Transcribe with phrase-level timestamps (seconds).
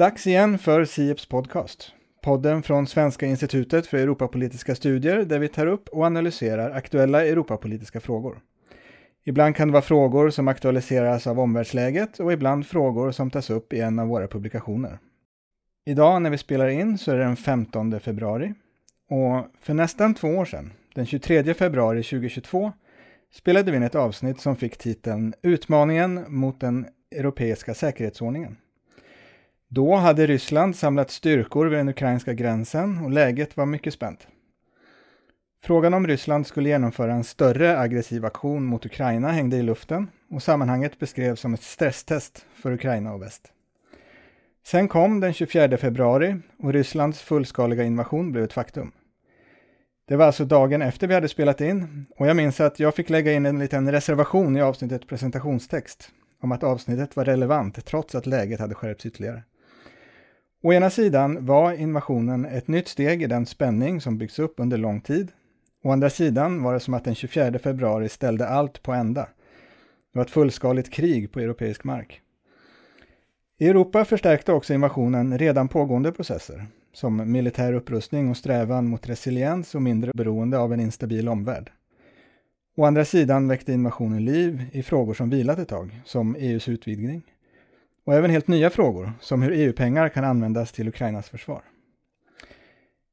[0.00, 1.92] Dags igen för Sieps podcast.
[2.22, 8.00] Podden från Svenska institutet för Europapolitiska studier där vi tar upp och analyserar aktuella Europapolitiska
[8.00, 8.40] frågor.
[9.24, 13.72] Ibland kan det vara frågor som aktualiseras av omvärldsläget och ibland frågor som tas upp
[13.72, 14.98] i en av våra publikationer.
[15.86, 18.54] Idag när vi spelar in så är det den 15 februari
[19.10, 22.72] och för nästan två år sedan, den 23 februari 2022,
[23.32, 28.56] spelade vi in ett avsnitt som fick titeln Utmaningen mot den europeiska säkerhetsordningen.
[29.72, 34.28] Då hade Ryssland samlat styrkor vid den ukrainska gränsen och läget var mycket spänt.
[35.62, 40.42] Frågan om Ryssland skulle genomföra en större aggressiv aktion mot Ukraina hängde i luften och
[40.42, 43.52] sammanhanget beskrevs som ett stresstest för Ukraina och väst.
[44.66, 48.92] Sen kom den 24 februari och Rysslands fullskaliga invasion blev ett faktum.
[50.08, 53.10] Det var alltså dagen efter vi hade spelat in och jag minns att jag fick
[53.10, 56.10] lägga in en liten reservation i avsnittet presentationstext
[56.40, 59.42] om att avsnittet var relevant trots att läget hade skärpts ytterligare.
[60.62, 64.78] Å ena sidan var invasionen ett nytt steg i den spänning som byggts upp under
[64.78, 65.32] lång tid.
[65.84, 69.22] Å andra sidan var det som att den 24 februari ställde allt på ända.
[70.12, 72.20] Det var ett fullskaligt krig på europeisk mark.
[73.58, 79.74] I Europa förstärkte också invasionen redan pågående processer, som militär upprustning och strävan mot resiliens
[79.74, 81.70] och mindre beroende av en instabil omvärld.
[82.76, 87.22] Å andra sidan väckte invasionen liv i frågor som vilat ett tag, som EUs utvidgning,
[88.04, 91.62] och även helt nya frågor, som hur EU-pengar kan användas till Ukrainas försvar.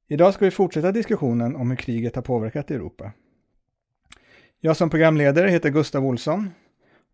[0.07, 3.11] Idag ska vi fortsätta diskussionen om hur kriget har påverkat Europa.
[4.59, 6.49] Jag som programledare heter Gustav Olsson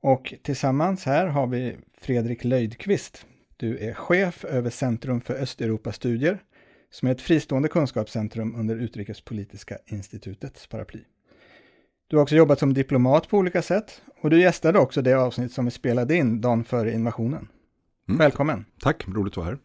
[0.01, 3.25] och tillsammans här har vi Fredrik Löjdqvist.
[3.57, 6.39] Du är chef över Centrum för Östeuropastudier,
[6.91, 10.99] som är ett fristående kunskapscentrum under Utrikespolitiska institutets paraply.
[12.07, 15.51] Du har också jobbat som diplomat på olika sätt och du gästade också det avsnitt
[15.51, 17.47] som vi spelade in dagen före invasionen.
[18.09, 18.17] Mm.
[18.17, 18.65] Välkommen!
[18.79, 19.57] Tack, roligt att vara här.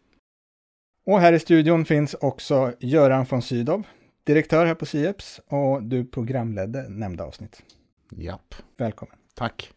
[1.05, 3.83] Och här i studion finns också Göran von Sydow,
[4.23, 7.63] direktör här på Sieps och du programledde nämnda avsnitt.
[8.11, 8.55] Japp.
[8.77, 9.15] Välkommen.
[9.33, 9.71] Tack.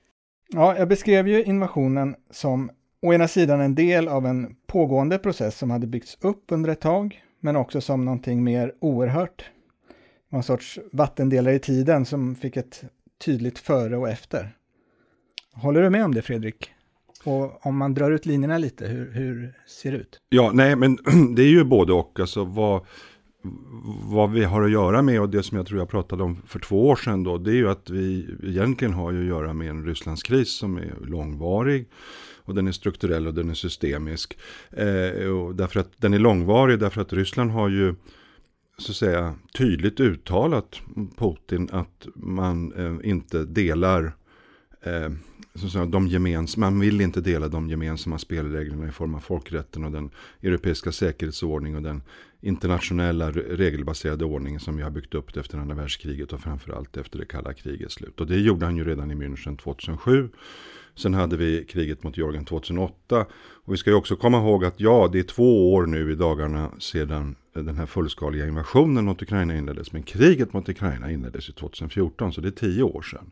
[0.48, 2.70] Ja, jag beskrev ju invasionen som
[3.02, 6.80] å ena sidan en del av en pågående process som hade byggts upp under ett
[6.80, 9.50] tag, men också som någonting mer oerhört.
[10.30, 12.84] En sorts vattendelare i tiden som fick ett
[13.24, 14.56] tydligt före och efter.
[15.52, 16.72] Håller du med om det, Fredrik?
[17.24, 20.20] Och om man drar ut linjerna lite, hur, hur ser det ut?
[20.28, 20.98] Ja, nej, men
[21.34, 22.20] det är ju både och.
[22.20, 22.86] Alltså vad,
[24.04, 26.58] vad vi har att göra med och det som jag tror jag pratade om för
[26.58, 29.84] två år sedan då, det är ju att vi egentligen har att göra med en
[29.84, 31.88] Rysslandskris som är långvarig.
[32.44, 34.38] Och den är strukturell och den är systemisk.
[34.70, 37.94] Eh, och därför att den är långvarig därför att Ryssland har ju
[38.78, 40.80] så att säga tydligt uttalat
[41.16, 44.12] Putin att man eh, inte delar
[44.82, 45.10] eh,
[45.54, 49.92] så de gemens, man vill inte dela de gemensamma spelreglerna i form av folkrätten och
[49.92, 50.10] den
[50.42, 52.02] europeiska säkerhetsordning och den
[52.40, 57.24] internationella regelbaserade ordningen som vi har byggt upp efter andra världskriget och framförallt efter det
[57.24, 58.20] kalla krigets slut.
[58.20, 60.28] Och det gjorde han ju redan i München 2007.
[60.94, 63.26] Sen hade vi kriget mot Georgien 2008.
[63.64, 66.14] Och vi ska ju också komma ihåg att ja, det är två år nu i
[66.14, 69.92] dagarna sedan den här fullskaliga invasionen mot Ukraina inleddes.
[69.92, 73.30] Men kriget mot Ukraina inleddes ju 2014, så det är tio år sedan.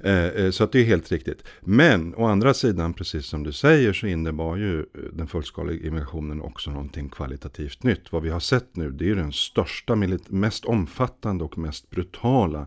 [0.00, 1.44] Eh, eh, så att det är helt riktigt.
[1.60, 6.40] Men å andra sidan, precis som du säger, så innebar ju eh, den fullskaliga invasionen
[6.40, 8.12] också någonting kvalitativt nytt.
[8.12, 9.96] Vad vi har sett nu, det är den största,
[10.28, 12.66] mest omfattande och mest brutala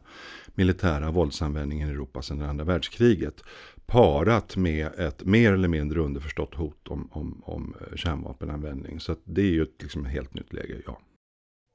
[0.57, 3.43] militära våldsanvändningen i Europa sedan andra världskriget
[3.85, 8.99] parat med ett mer eller mindre underförstått hot om, om, om eh, kärnvapenanvändning.
[8.99, 10.99] Så det är ju ett liksom, helt nytt läge, ja.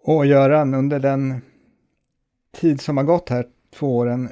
[0.04, 1.40] Och Göran, under den
[2.60, 4.28] tid som har gått här, två åren,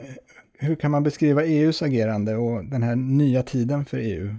[0.59, 4.35] hur kan man beskriva EUs agerande och den här nya tiden för EU?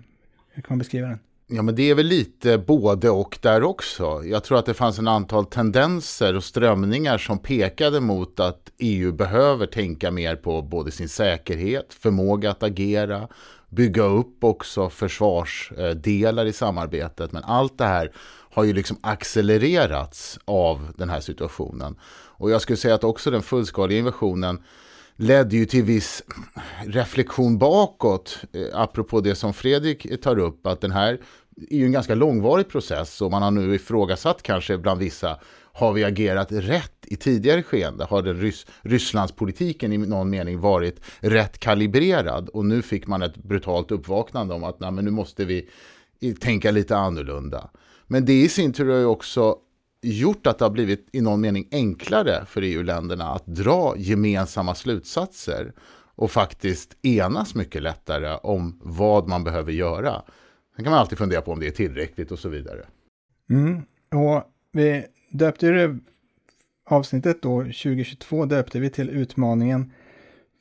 [0.50, 1.20] Hur kan man beskriva den?
[1.52, 4.24] Ja, men det är väl lite både och där också.
[4.26, 9.12] Jag tror att det fanns en antal tendenser och strömningar som pekade mot att EU
[9.12, 13.28] behöver tänka mer på både sin säkerhet, förmåga att agera,
[13.70, 17.32] bygga upp också försvarsdelar i samarbetet.
[17.32, 18.12] Men allt det här
[18.52, 21.96] har ju liksom accelererats av den här situationen.
[22.12, 24.64] Och jag skulle säga att också den fullskaliga invasionen
[25.20, 26.24] ledde ju till viss
[26.86, 31.20] reflektion bakåt, eh, apropå det som Fredrik tar upp, att den här
[31.70, 35.40] är ju en ganska långvarig process och man har nu ifrågasatt kanske bland vissa,
[35.74, 38.06] har vi agerat rätt i tidigare skeende?
[38.06, 42.50] Har den Rys Rysslandspolitiken i någon mening varit rätt kalibrerad?
[42.50, 45.70] Och nu fick man ett brutalt uppvaknande om att nej, men nu måste vi
[46.22, 47.70] eh, tänka lite annorlunda.
[48.08, 49.58] Men det i sin tur har ju också
[50.02, 55.74] gjort att det har blivit i någon mening enklare för EU-länderna att dra gemensamma slutsatser
[56.16, 60.22] och faktiskt enas mycket lättare om vad man behöver göra.
[60.76, 62.86] Sen kan man alltid fundera på om det är tillräckligt och så vidare.
[63.50, 63.82] Mm.
[64.12, 66.00] Och vi döpte ju det
[66.86, 69.94] avsnittet då, 2022, döpte vi till utmaningen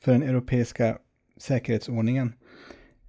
[0.01, 0.97] för den europeiska
[1.37, 2.33] säkerhetsordningen.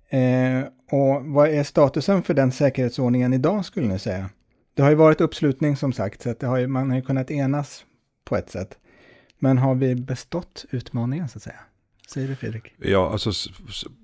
[0.09, 0.61] Eh,
[0.91, 4.31] och vad är statusen för den säkerhetsordningen idag skulle ni säga?
[4.75, 7.03] Det har ju varit uppslutning som sagt, så att det har ju, man har ju
[7.03, 7.85] kunnat enas
[8.25, 8.79] på ett sätt.
[9.39, 11.61] Men har vi bestått utmaningen så att säga?
[12.13, 12.75] Säger du Fredrik?
[12.79, 13.33] Ja, alltså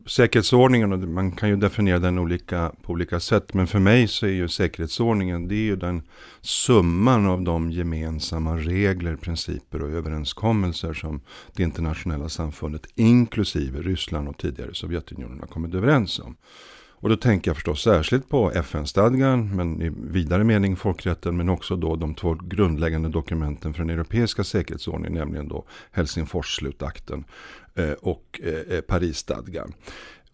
[0.07, 3.55] säkerhetsordningen, man kan ju definiera den olika, på olika sätt.
[3.55, 6.03] Men för mig så är ju säkerhetsordningen, det är ju den
[6.41, 11.21] summan av de gemensamma regler, principer och överenskommelser som
[11.53, 16.37] det internationella samfundet, inklusive Ryssland och tidigare Sovjetunionen, har kommit överens om.
[17.01, 21.77] Och då tänker jag förstås särskilt på FN-stadgan, men i vidare mening folkrätten, men också
[21.77, 27.25] då de två grundläggande dokumenten för den europeiska säkerhetsordningen, nämligen då Helsingfors-slutakten
[27.75, 29.73] eh, och eh, eh Parisstadgan.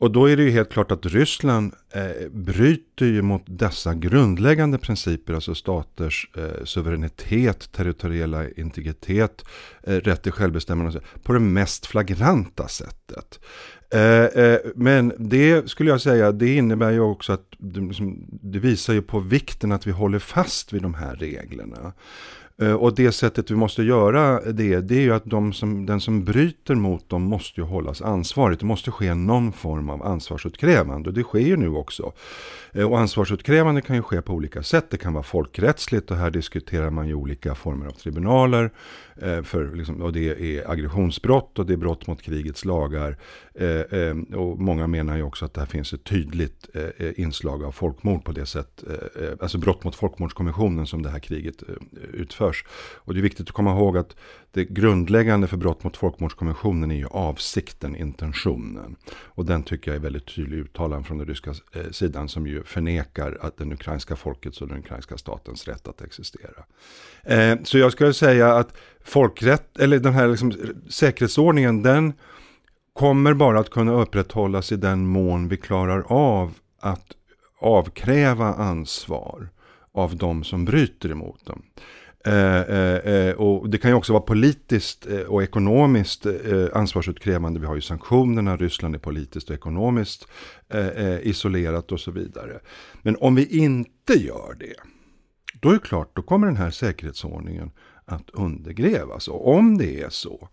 [0.03, 4.79] Och då är det ju helt klart att Ryssland eh, bryter ju mot dessa grundläggande
[4.79, 9.45] principer, alltså staters eh, suveränitet, territoriella integritet,
[9.83, 13.41] eh, rätt till självbestämmande, på det mest flagranta sättet.
[13.95, 18.59] Eh, eh, men det skulle jag säga, det innebär ju också att det, liksom, det
[18.59, 21.93] visar ju på vikten att vi håller fast vid de här reglerna.
[22.59, 26.01] Eh, och det sättet vi måste göra det, det är ju att de som, den
[26.01, 28.59] som bryter mot dem måste ju hållas ansvarig.
[28.59, 32.13] Det måste ske någon form av ansvarsutkrävande och det sker ju nu också.
[32.73, 34.87] Eh, och ansvarsutkrävande kan ju ske på olika sätt.
[34.91, 38.71] Det kan vara folkrättsligt och här diskuterar man ju olika former av tribunaler.
[39.17, 43.17] Eh, för, liksom, och det är aggressionsbrott och det är brott mot krigets lagar.
[44.37, 46.69] Och många menar ju också att det finns ett tydligt
[47.17, 48.85] inslag av folkmord på det sätt,
[49.41, 51.63] alltså brott mot folkmordskonventionen som det här kriget
[52.13, 52.65] utför görs.
[52.95, 54.17] Och det är viktigt att komma ihåg att
[54.51, 58.97] det grundläggande för brott mot folkmordskonventionen är ju avsikten, intentionen.
[59.35, 62.65] Och den tycker jag är väldigt tydlig uttalan från den ryska eh, sidan som ju
[62.65, 66.65] förnekar att den ukrainska folkets och den ukrainska statens rätt att existera.
[67.23, 70.53] Eh, så jag skulle säga att folkrätt, eller den här liksom,
[70.89, 72.13] säkerhetsordningen, den
[72.93, 77.07] kommer bara att kunna upprätthållas i den mån vi klarar av att
[77.61, 79.49] avkräva ansvar
[79.95, 81.63] av de som bryter emot dem.
[82.25, 87.61] Eh, eh, eh, och det kan ju också vara politiskt eh, och ekonomiskt eh, ansvarsutkrävande.
[87.61, 90.27] Vi har ju sanktionerna, Ryssland är politiskt och ekonomiskt
[91.23, 92.61] isolerat och så vidare.
[93.03, 94.75] Men om vi inte gör det,
[95.61, 97.71] då är det klart, då kommer den här säkerhetsordningen
[98.05, 99.29] att undergrävas.
[99.29, 100.49] Och om det är så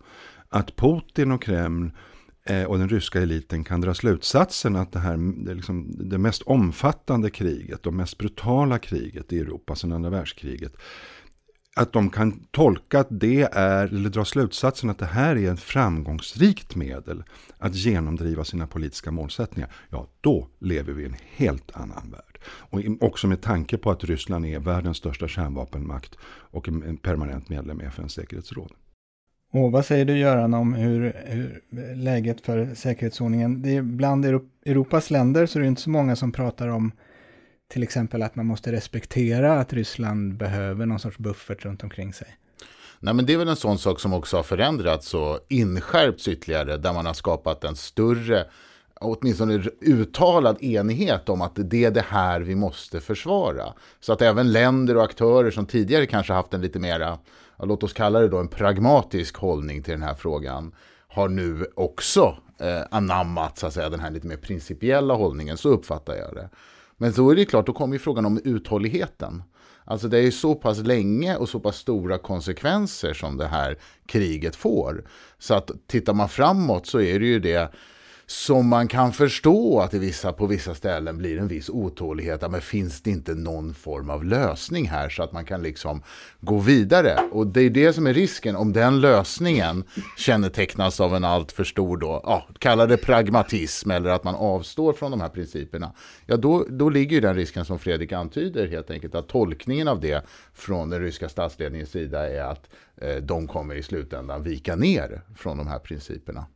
[0.48, 1.90] att Putin och Kreml
[2.66, 7.30] och den ryska eliten kan dra slutsatsen att det här det, liksom, det mest omfattande
[7.30, 10.76] kriget, det mest brutala kriget i Europa sedan andra världskriget,
[11.76, 15.60] att de kan tolka att det är, eller dra slutsatsen att det här är ett
[15.60, 17.22] framgångsrikt medel
[17.58, 22.38] att genomdriva sina politiska målsättningar, ja då lever vi i en helt annan värld.
[22.44, 27.80] Och också med tanke på att Ryssland är världens största kärnvapenmakt och en permanent medlem
[27.80, 28.72] i FNs säkerhetsråd.
[29.52, 31.62] Och vad säger du Göran om hur, hur
[31.94, 34.24] läget för säkerhetsordningen, det är bland
[34.66, 36.92] Europas länder så är det inte så många som pratar om
[37.70, 42.36] till exempel att man måste respektera att Ryssland behöver någon sorts buffert runt omkring sig.
[43.00, 46.76] Nej, men det är väl en sån sak som också har förändrats och inskärpts ytterligare,
[46.76, 48.46] där man har skapat en större,
[49.00, 53.74] åtminstone uttalad enighet om att det är det här vi måste försvara.
[54.00, 57.18] Så att även länder och aktörer som tidigare kanske haft en lite mera,
[57.58, 60.74] låt oss kalla det då en pragmatisk hållning till den här frågan,
[61.08, 65.68] har nu också eh, anammat så att säga, den här lite mer principiella hållningen, så
[65.68, 66.48] uppfattar jag det.
[67.00, 69.42] Men då är det klart, då kommer ju frågan om uthålligheten.
[69.84, 73.78] Alltså det är ju så pass länge och så pass stora konsekvenser som det här
[74.06, 75.04] kriget får.
[75.38, 77.72] Så att tittar man framåt så är det ju det
[78.30, 82.50] som man kan förstå att det vissa, på vissa ställen blir en viss otålighet.
[82.50, 86.02] Men finns det inte någon form av lösning här så att man kan liksom
[86.40, 87.20] gå vidare?
[87.32, 89.84] Och det är det som är risken om den lösningen
[90.16, 95.10] kännetecknas av en alltför stor, då, ja, kalla det pragmatism eller att man avstår från
[95.10, 95.92] de här principerna.
[96.26, 100.00] Ja, då, då ligger ju den risken som Fredrik antyder helt enkelt att tolkningen av
[100.00, 105.22] det från den ryska statsledningens sida är att eh, de kommer i slutändan vika ner
[105.36, 106.46] från de här principerna.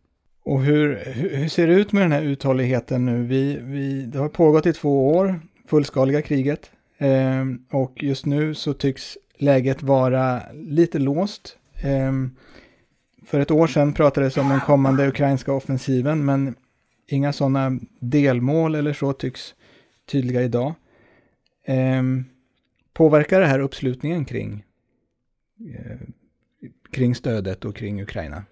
[0.45, 3.23] Och hur, hur ser det ut med den här uthålligheten nu?
[3.23, 6.71] Vi, vi, det har pågått i två år, fullskaliga kriget.
[6.99, 11.59] Eh, och just nu så tycks läget vara lite låst.
[11.83, 12.13] Eh,
[13.27, 16.55] för ett år sedan pratades om den kommande ukrainska offensiven, men
[17.07, 19.55] inga sådana delmål eller så tycks
[20.07, 20.75] tydliga idag.
[21.67, 22.03] Eh,
[22.93, 24.65] påverkar det här uppslutningen kring,
[25.75, 25.99] eh,
[26.93, 28.45] kring stödet och kring Ukraina?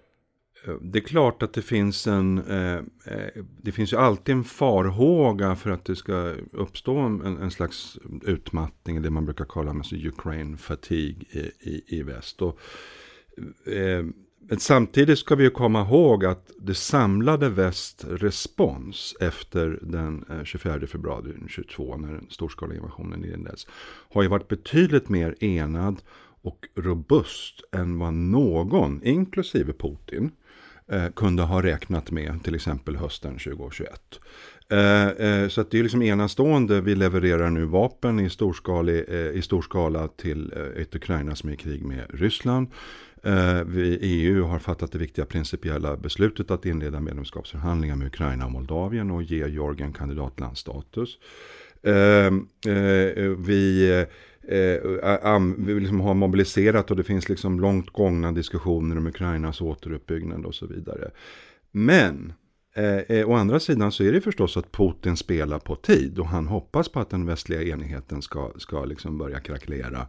[0.81, 5.55] Det är klart att det finns en, eh, eh, det finns ju alltid en farhåga
[5.55, 10.57] för att det ska uppstå en, en slags utmattning, det man brukar kalla alltså Ukraine
[10.57, 12.41] fatigue i, i, i väst.
[12.41, 12.59] Och,
[13.67, 14.05] eh,
[14.49, 20.43] men samtidigt ska vi ju komma ihåg att det samlade väst respons efter den eh,
[20.43, 23.67] 24 februari 2022 när den storskaliga invasionen inleddes
[24.09, 26.01] har ju varit betydligt mer enad
[26.41, 30.31] och robust än vad någon, inklusive Putin,
[30.93, 34.19] eh, kunde ha räknat med till exempel hösten 2021.
[34.69, 36.81] Eh, eh, så att det är liksom enastående.
[36.81, 41.49] Vi levererar nu vapen i, storskalig, eh, i stor skala till eh, ett Ukraina som
[41.49, 42.67] är i krig med Ryssland.
[43.23, 48.51] Eh, vi, EU har fattat det viktiga principiella beslutet att inleda medlemskapsförhandlingar med Ukraina och
[48.51, 51.17] Moldavien och ge Georgien kandidatlandsstatus.
[53.37, 54.05] vi
[54.47, 54.59] eh,
[55.33, 60.45] eh vi liksom har mobiliserat och det finns liksom långt gångna diskussioner om Ukrainas återuppbyggnad
[60.45, 61.11] och så vidare.
[61.71, 62.33] Men
[62.75, 66.27] eh, eh, å andra sidan så är det förstås att Putin spelar på tid och
[66.27, 70.07] han hoppas på att den västliga enigheten ska, ska liksom börja krackelera.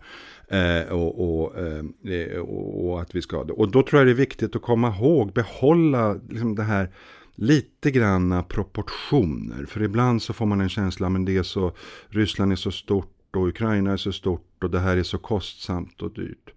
[0.48, 4.14] Eh, och, och, eh, eh och, att vi ska, och då tror jag det är
[4.14, 6.90] viktigt att komma ihåg, behålla liksom det här
[7.36, 9.66] lite granna proportioner.
[9.66, 11.72] För ibland så får man en känsla, men det är så,
[12.08, 16.02] Ryssland är så stort och Ukraina är så stort och det här är så kostsamt
[16.02, 16.50] och dyrt.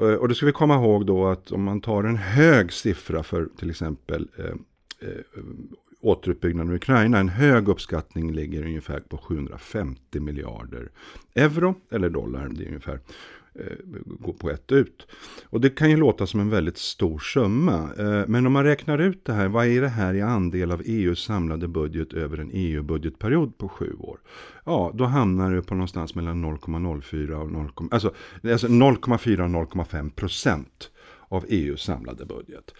[0.00, 3.22] Eh, och det ska vi komma ihåg då att om man tar en hög siffra
[3.22, 4.44] för till exempel eh,
[5.08, 5.44] eh,
[6.00, 10.90] återuppbyggnaden av Ukraina, en hög uppskattning ligger ungefär på 750 miljarder
[11.34, 12.48] euro eller dollar.
[12.48, 13.00] Det är ungefär
[13.58, 15.06] Eh, gå på ett ut.
[15.44, 17.90] Och det kan ju låta som en väldigt stor summa.
[17.98, 20.82] Eh, men om man räknar ut det här, vad är det här i andel av
[20.84, 24.18] EUs samlade budget över en EU-budgetperiod på sju år?
[24.64, 30.10] Ja, då hamnar det på någonstans mellan 0,04 och 0, alltså, alltså 0,4 och 0,5
[30.10, 30.90] procent
[31.28, 32.74] av EUs samlade budget.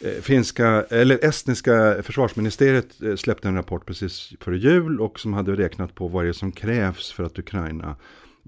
[0.00, 5.94] Eh, finska, eller estniska försvarsministeriet släppte en rapport precis före jul och som hade räknat
[5.94, 7.96] på vad det är som krävs för att Ukraina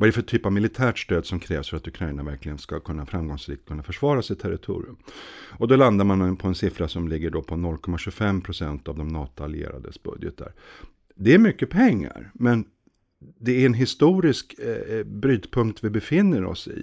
[0.01, 2.81] vad är det för typ av militärt stöd som krävs för att Ukraina verkligen ska
[2.81, 4.97] kunna framgångsrikt kunna försvara sitt territorium?
[5.59, 9.09] Och då landar man på en siffra som ligger då på 0,25 procent av de
[9.09, 10.53] NATO-allierades budgetar.
[11.15, 12.65] Det är mycket pengar, men
[13.41, 16.83] det är en historisk eh, eh brytpunkt vi befinner oss i.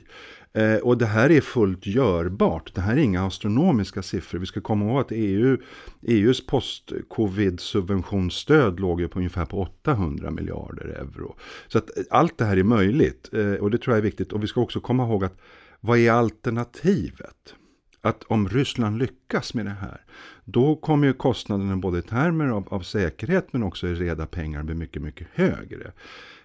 [0.54, 2.76] Eh, och det här är fullt görbart.
[2.76, 4.40] Det här är inga astronomiska siffror.
[4.40, 5.58] Vi ska komma ihåg att EU,
[6.02, 11.36] EUs post-covid-subventionsstöd låg ju på ungefär på 800 miljarder euro.
[11.68, 14.34] Så att eh, allt det här är möjligt eh, och det tror jag är viktigt.
[14.34, 15.38] Och vi ska också komma ihåg att
[15.80, 17.56] vad är alternativet?
[18.02, 20.02] Att om Ryssland lyckas med det här,
[20.46, 24.64] då kommer ju kostnaderna både i termer av, av säkerhet men också i reda pengar
[24.64, 25.92] bli mycket, mycket högre.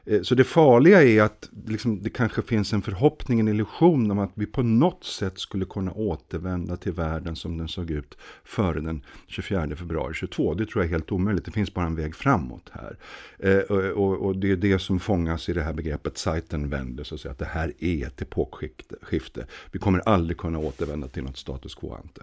[0.06, 4.18] Eh, så det farliga är att liksom, det kanske finns en förhoppning, en illusion om
[4.18, 8.80] att vi på något sätt skulle kunna återvända till världen som den såg ut före
[8.80, 10.54] den 24 februari 22.
[10.54, 11.44] Det tror jag är helt omöjligt.
[11.44, 12.96] Det finns bara en väg framåt här.
[13.38, 17.20] Eh, och, och, det är det som fångas i det här begreppet Zeitenwende, så att
[17.20, 19.46] säga, att det här är ett epokskifte.
[19.72, 22.22] Vi kommer aldrig kunna återvända till något status quo ante.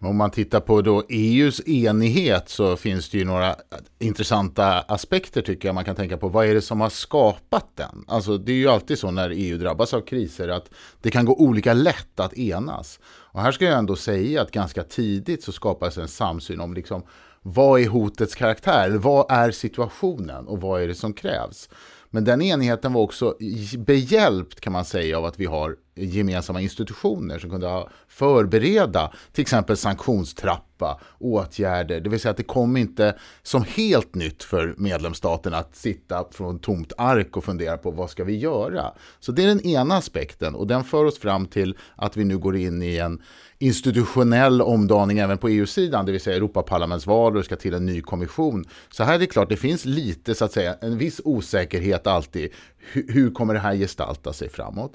[0.00, 3.56] Om man tittar på då EUs enighet så finns det ju några
[3.98, 6.28] intressanta aspekter tycker jag man kan tänka på.
[6.28, 8.04] Vad är det som har skapat den?
[8.06, 10.70] Alltså det är ju alltid så när EU drabbas av kriser att
[11.02, 13.00] det kan gå olika lätt att enas.
[13.04, 17.02] Och här ska jag ändå säga att ganska tidigt så skapas en samsyn om liksom
[17.42, 18.90] vad är hotets karaktär?
[18.90, 21.68] Vad är situationen och vad är det som krävs?
[22.10, 23.36] Men den enigheten var också
[23.78, 29.76] behjälpt kan man säga av att vi har gemensamma institutioner som kunde förbereda till exempel
[29.76, 32.00] sanktionstrappa, åtgärder.
[32.00, 36.58] Det vill säga att det kom inte som helt nytt för medlemsstaterna att sitta från
[36.58, 38.92] tomt ark och fundera på vad ska vi göra.
[39.20, 42.38] Så det är den ena aspekten och den för oss fram till att vi nu
[42.38, 43.22] går in i en
[43.58, 48.00] institutionell omdaning även på EU-sidan, det vill säga Europaparlamentsval och det ska till en ny
[48.00, 48.64] kommission.
[48.90, 52.50] Så här är det klart, det finns lite så att säga en viss osäkerhet alltid.
[52.92, 54.92] Hur kommer det här gestalta sig framåt?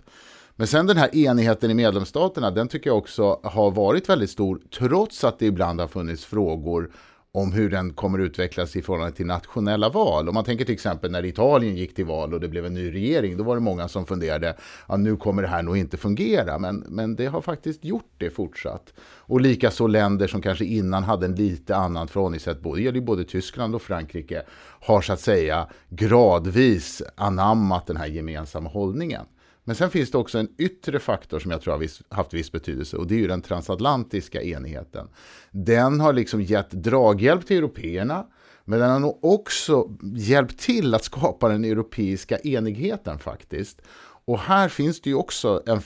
[0.56, 4.62] Men sen den här enigheten i medlemsstaterna, den tycker jag också har varit väldigt stor,
[4.80, 6.92] trots att det ibland har funnits frågor
[7.32, 10.30] om hur den kommer utvecklas i förhållande till nationella val.
[10.30, 12.94] Om man tänker till exempel när Italien gick till val och det blev en ny
[12.94, 14.56] regering, då var det många som funderade,
[14.88, 18.30] ja, nu kommer det här nog inte fungera, men, men det har faktiskt gjort det
[18.30, 18.94] fortsatt.
[19.00, 23.24] Och likaså länder som kanske innan hade en lite annan förhållningssätt, både, det gäller både
[23.24, 24.44] Tyskland och Frankrike,
[24.80, 29.26] har så att säga gradvis anammat den här gemensamma hållningen.
[29.64, 32.98] Men sen finns det också en yttre faktor som jag tror har haft viss betydelse
[32.98, 35.08] och det är ju den transatlantiska enigheten.
[35.52, 38.26] Den har liksom gett draghjälp till européerna
[38.66, 43.82] men den har nog också hjälpt till att skapa den europeiska enigheten faktiskt.
[44.26, 45.82] Och här finns det ju också en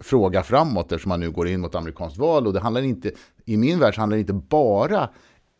[0.00, 3.10] fråga framåt eftersom man nu går in mot amerikanskt val och det handlar inte,
[3.44, 5.08] i min värld handlar det inte bara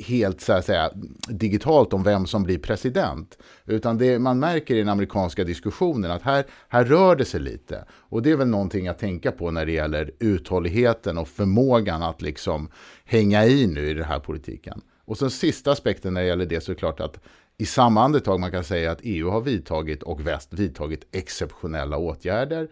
[0.01, 0.91] helt så att säga,
[1.29, 3.39] digitalt om vem som blir president.
[3.67, 7.85] Utan det man märker i den amerikanska diskussionen att här, här rör det sig lite.
[7.91, 12.23] Och det är väl någonting att tänka på när det gäller uthålligheten och förmågan att
[12.23, 12.69] liksom
[13.05, 14.81] hänga i nu i den här politiken.
[15.05, 17.21] Och sen sista aspekten när det gäller det så är det klart att
[17.59, 22.69] i samma andetag man kan säga att EU har vidtagit och väst vidtagit exceptionella åtgärder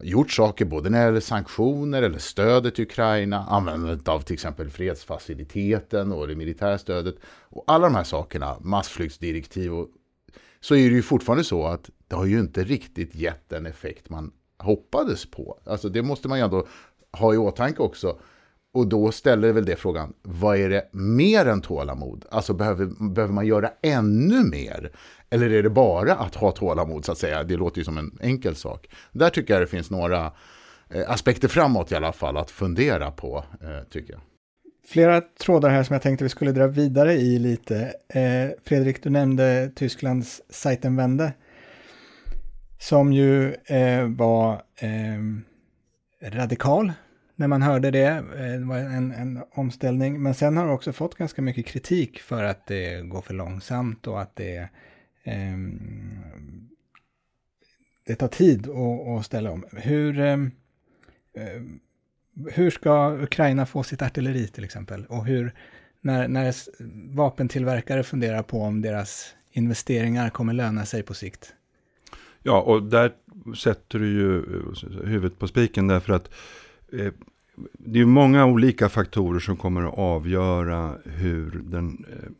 [0.00, 4.70] gjort saker både när det gäller sanktioner eller stödet till Ukraina, användandet av till exempel
[4.70, 9.88] fredsfaciliteten och det militära stödet och alla de här sakerna, massflyktsdirektiv och
[10.60, 14.10] så är det ju fortfarande så att det har ju inte riktigt gett den effekt
[14.10, 15.60] man hoppades på.
[15.64, 16.66] Alltså det måste man ju ändå
[17.12, 18.18] ha i åtanke också.
[18.76, 22.24] Och då ställer väl det frågan, vad är det mer än tålamod?
[22.30, 24.90] Alltså behöver, behöver man göra ännu mer?
[25.30, 27.42] Eller är det bara att ha tålamod så att säga?
[27.42, 28.88] Det låter ju som en enkel sak.
[29.12, 30.32] Där tycker jag det finns några
[30.90, 34.22] eh, aspekter framåt i alla fall att fundera på, eh, tycker jag.
[34.88, 37.92] Flera trådar här som jag tänkte vi skulle dra vidare i lite.
[38.08, 41.32] Eh, Fredrik, du nämnde Tysklands Seitenwende.
[42.78, 46.92] Som ju eh, var eh, radikal
[47.36, 48.06] när man hörde det.
[48.06, 50.22] Eh, det var en, en, omställning.
[50.22, 54.06] Men sen har det också fått ganska mycket kritik för att det går för långsamt
[54.06, 54.68] och att det
[55.24, 55.56] eh,
[58.06, 58.68] det tar tid
[59.18, 59.64] att, ställa om.
[59.72, 60.50] Hur, ehm,
[61.34, 61.62] eh,
[62.52, 65.06] hur ska Ukraina få sitt artilleri till exempel?
[65.06, 65.54] Och hur,
[66.00, 66.54] när, när
[67.16, 71.54] vapentillverkare funderar på om deras investeringar kommer löna sig på sikt?
[72.42, 73.12] Ja, och där
[73.56, 76.30] sätter du ju eh, huvudet på spiken därför att eh,
[76.92, 77.12] Eh,
[77.72, 82.30] det är många olika faktorer som kommer att avgöra hur den eh,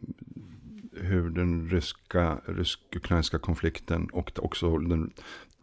[1.01, 5.11] hur den ryska, rysk-ukrainska konflikten och också den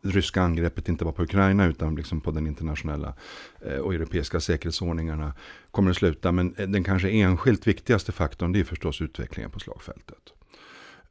[0.02, 3.14] ryska angreppet inte bara på Ukraina utan liksom på den internationella
[3.62, 5.34] eh, och europeiska säkerhetsordningarna
[5.72, 6.32] kommer att sluta.
[6.32, 10.34] Men den kanske enskilt viktigaste faktorn det är förstås utvecklingen på slagfältet.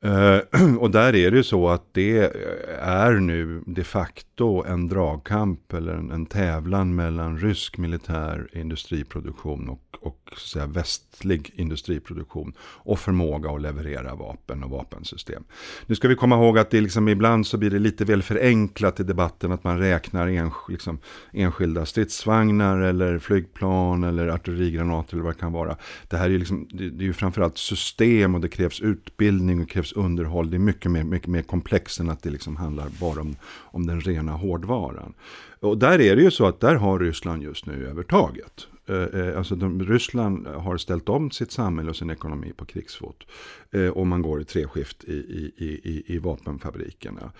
[0.04, 4.88] Uh, och där är det ju så att det eh, är nu de facto en
[4.88, 12.52] dragkamp eller en, en tävlan mellan rysk militär industriproduktion och och så säga, västlig industriproduktion
[12.60, 15.44] och förmåga att leverera vapen och vapensystem.
[15.86, 19.00] Nu ska vi komma ihåg att det liksom ibland så blir det lite väl förenklat
[19.00, 20.98] i debatten att man räknar en, liksom,
[21.32, 25.76] enskilda stridsvagnar eller flygplan eller artillerigranater eller vad det kan vara.
[26.08, 29.62] Det här är ju, liksom, det, det är ju framförallt system och det krävs utbildning
[29.62, 30.50] och krävs underhåll.
[30.50, 33.86] Det är mycket mer, mycket mer komplext än att det liksom handlar bara om, om
[33.86, 35.14] den rena hårdvaran.
[35.60, 38.66] Och där är det ju så att där har Ryssland just nu övertaget.
[38.88, 43.26] Eh, eh, alltså de, Ryssland har ställt om sitt samhälle och sin ekonomi på krigsfot.
[43.70, 47.32] Eh, och man går i treskift i, i, i, i vapenfabrikerna.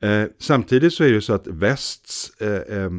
[0.00, 2.90] Eh, samtidigt så är det så att västs eh, eh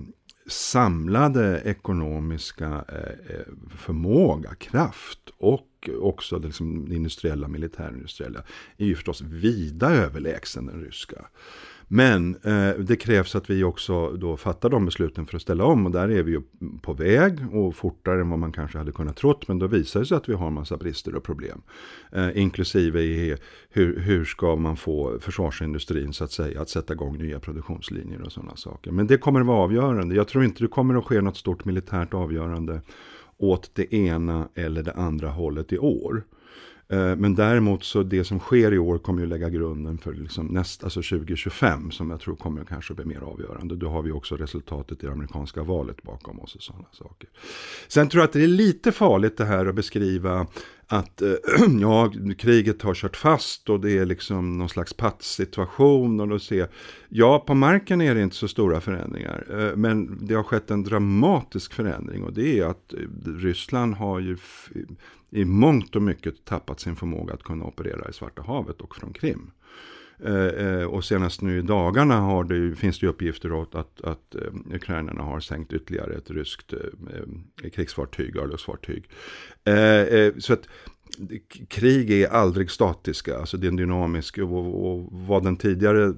[0.48, 8.44] samlade ekonomiska eh, förmåga, kraft och också det, liksom, industriella, militärindustriella
[8.78, 11.26] är ju förstås vida överlägsen den ryska.
[11.94, 15.86] Men eh, det krävs att vi också då fattar de besluten för att ställa om
[15.86, 16.42] och där är vi ju
[16.82, 19.48] på väg och fortare än vad man kanske hade kunnat trott.
[19.48, 21.62] Men då visar det sig att vi har en massa brister och problem.
[22.12, 23.38] Eh, inklusive i
[23.70, 28.32] hur, hur ska man få försvarsindustrin så att säga att sätta igång nya produktionslinjer och
[28.32, 28.92] sådana saker.
[28.92, 30.16] Men det kommer att vara avgörande.
[30.16, 32.82] Jag tror inte det kommer att ske något stort militärt avgörande
[33.44, 36.24] åt det ena eller det andra hållet i år.
[36.92, 40.46] Eh, men däremot så det som sker i år kommer ju lägga grunden för liksom
[40.46, 43.76] nästa, alltså 2025 som jag tror kommer kanske bli mer avgörande.
[43.76, 47.30] Då har vi också resultatet i det amerikanska valet bakom oss och sådana saker.
[47.88, 50.48] Sen tror jag att det är lite farligt det här att beskriva
[50.92, 51.34] att eh,
[51.82, 56.20] ja, kriget har kört fast och det är liksom någon slags pattsituation.
[56.20, 56.70] Och då ser,
[57.10, 59.46] ja, på marken är det inte så stora förändringar.
[59.50, 64.20] Eh, men det har skett en dramatisk förändring och det är att eh, Ryssland har
[64.20, 64.38] ju
[65.30, 69.14] i mångt och mycket tappat sin förmåga att kunna operera i Svarta havet och från
[69.14, 69.52] Krim.
[70.26, 74.36] Eh, eh, och senast nu i dagarna har det, finns det uppgifter åt att, att
[74.36, 76.80] eh, ukrainarna har sänkt ytterligare ett ryskt eh,
[77.64, 79.10] eh krigsfartyg, örlogsfartyg.
[79.64, 80.68] Eh, så att
[81.68, 86.14] krig är aldrig statiska, alltså det är en dynamisk och, och vad den tidigare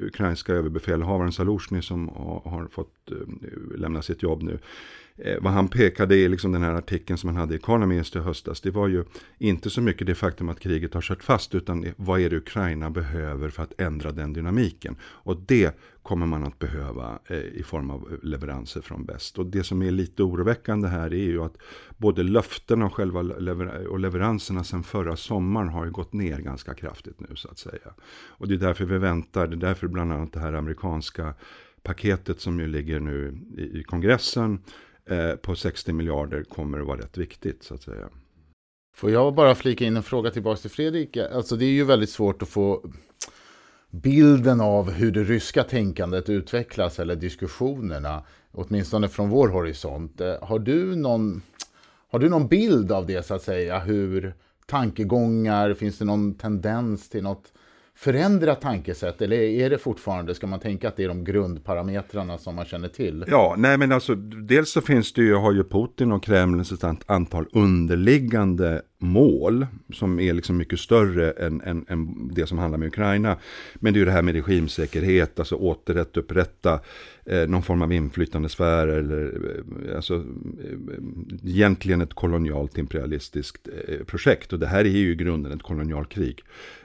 [0.00, 3.12] ukrainska överbefälhavaren Saluzjny som har, har fått
[3.76, 4.58] lämna sitt jobb nu
[5.24, 8.18] eh, vad han pekade i liksom den här artikeln som han hade i Economist i
[8.18, 9.04] höstas, det var ju
[9.38, 12.90] inte så mycket det faktum att kriget har kört fast, utan vad är det Ukraina
[12.90, 14.96] behöver för att ändra den dynamiken.
[15.02, 19.38] Och det kommer man att behöva eh, i form av eh, leveranser från väst.
[19.38, 21.56] Och det som är lite oroväckande här är ju att
[21.96, 26.74] både löften och själva lever och leveranserna sedan förra sommaren har ju gått ner ganska
[26.74, 27.94] kraftigt nu så att säga.
[28.28, 31.34] Och det är därför vi väntar, det är därför bland annat det här amerikanska
[31.82, 34.58] paketet som ju ligger nu i, i kongressen
[35.10, 38.08] eh, på 60 miljarder kommer att vara rätt viktigt så att säga.
[38.96, 41.16] Får jag bara flika in en fråga tillbaka till Fredrik?
[41.16, 42.90] Alltså det är ju väldigt svårt att få
[43.90, 50.20] bilden av hur det ryska tänkandet utvecklas eller diskussionerna, åtminstone från vår horisont.
[50.20, 51.42] Eh, har du någon,
[52.10, 53.78] har du någon bild av det så att säga?
[53.78, 54.34] Hur
[54.66, 57.52] tankegångar, finns det någon tendens till något
[58.00, 59.22] förändra tankesätt?
[59.22, 62.88] Eller är det fortfarande, ska man tänka att det är de grundparametrarna som man känner
[62.88, 63.24] till?
[63.28, 66.84] Ja, nej men alltså dels så finns det ju, har ju Putin och Kreml ett
[67.06, 72.88] antal underliggande mål som är liksom mycket större än, än, än, det som handlar med
[72.88, 73.36] Ukraina.
[73.74, 76.80] Men det är ju det här med regimsäkerhet, alltså återupprätta
[77.26, 79.32] eh, någon form av inflytandesfär eller
[79.88, 84.52] eh, alltså eh, egentligen ett kolonialt imperialistiskt eh, projekt.
[84.52, 86.42] Och det här är ju i grunden ett kolonialkrig.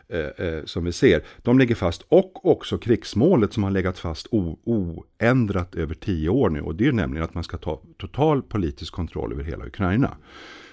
[0.08, 2.01] Eh, eh, som vi ser, de ligger fast.
[2.10, 6.62] Och också krigsmålet som har legat fast oändrat över tio år nu.
[6.62, 10.17] Och det är ju nämligen att man ska ta total politisk kontroll över hela Ukraina.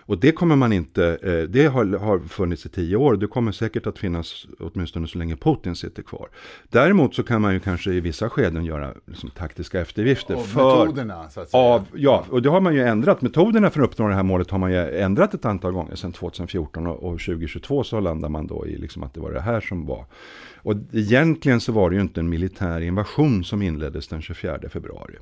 [0.06, 3.52] Och det kommer man inte, eh, det har, har funnits i tio år, det kommer
[3.52, 6.28] säkert att finnas åtminstone så länge Putin sitter kvar.
[6.68, 10.34] Däremot så kan man ju kanske i vissa skeden göra liksom, taktiska eftergifter.
[10.34, 11.62] Av för, metoderna så att säga.
[11.62, 13.22] Av, ja, och det har man ju ändrat.
[13.22, 16.12] Metoderna för att uppnå det här målet har man ju ändrat ett antal gånger sedan
[16.12, 19.60] 2014 och, och 2022 så landar man då i liksom att det var det här
[19.60, 20.04] som var
[20.64, 25.14] och egentligen så var det ju inte en militär invasion som inleddes den 24 februari.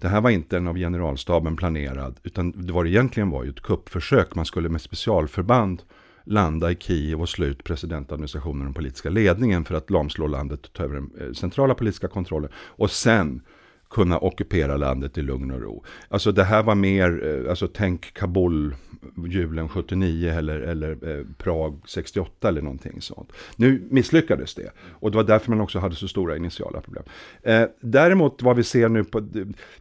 [0.00, 3.60] Det här var inte en av generalstaben planerad, utan det var egentligen var ju ett
[3.60, 4.23] kuppförsök.
[4.34, 5.82] Man skulle med specialförband
[6.24, 10.66] landa i Kiev och slå ut presidentadministrationen och den politiska ledningen för att lamslå landet
[10.66, 12.50] och ta över den eh, centrala politiska kontrollen.
[12.56, 13.40] Och sen
[13.90, 15.84] kunna ockupera landet i lugn och ro.
[16.08, 18.74] Alltså det här var mer, eh, alltså tänk Kabul
[19.28, 23.32] julen 79 eller, eller eh, Prag 68 eller någonting sånt.
[23.56, 27.04] Nu misslyckades det och det var därför man också hade så stora initiala problem.
[27.42, 29.28] Eh, däremot vad vi ser nu på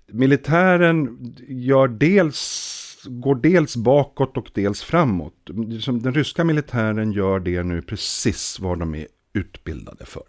[0.07, 5.35] militären gör dels går dels bakåt och dels framåt.
[5.87, 10.23] Den ryska militären gör det nu precis vad de är utbildade för.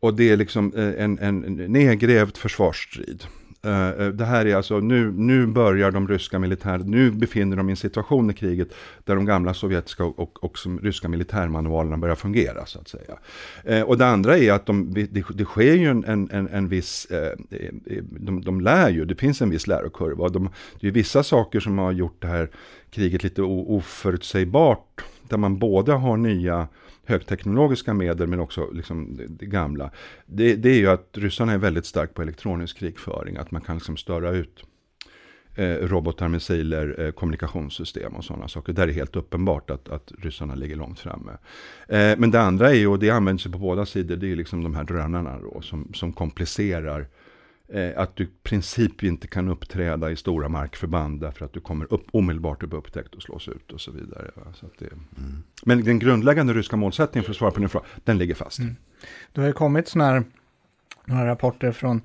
[0.00, 1.40] Och det är liksom eh, en, en
[1.72, 3.24] nedgrävd försvarsstrid.
[3.66, 7.68] Eh, eh, det här är alltså, nu, nu börjar de ryska militär, nu befinner de
[7.68, 8.68] i en situation i kriget
[9.04, 13.18] där de gamla sovjetiska och, och, och ryska militärmanualerna börjar fungera så att säga.
[13.64, 17.06] Eh, och det andra är att de, det, det sker ju en, en, en viss,
[18.10, 20.28] de, de lär ju, det finns en viss lärokurva.
[20.28, 20.50] De,
[20.80, 22.50] det är vissa saker som har gjort det här
[22.90, 26.68] kriget lite oförutsägbart, där man både har nya
[27.06, 29.90] högteknologiska medel men också liksom det gamla.
[30.26, 33.76] Det, det, är ju att ryssarna är väldigt starka på elektronisk krigföring, att man kan
[33.76, 34.64] liksom störa ut
[35.54, 38.72] eh, robotar, missiler, eh, kommunikationssystem och sådana saker.
[38.72, 41.32] Där är det helt uppenbart att, att ryssarna ligger långt framme.
[41.88, 44.28] Eh, men det andra är ju, och det används ju på båda sidor, det är
[44.28, 47.06] ju liksom de här drönarna då, som, som komplicerar eh,
[47.96, 52.06] att du i princip inte kan uppträda i stora markförband därför att du kommer upp,
[52.10, 54.30] omedelbart upp upptäckt och slås ut och så vidare.
[54.54, 55.42] Så det, mm.
[55.64, 58.58] Men den grundläggande ryska målsättningen för att svara på din fråga, den ligger fast.
[58.58, 58.76] Mm.
[59.32, 60.24] Det har ju kommit sådana här,
[61.04, 62.00] några rapporter från